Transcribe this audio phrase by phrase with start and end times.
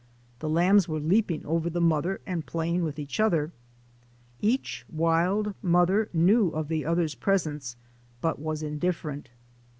[0.39, 3.51] The lambs were leaping over the mother and playing with each other.
[4.41, 7.75] Each wild mother knew of the other's presence,
[8.19, 9.29] but was indifferent.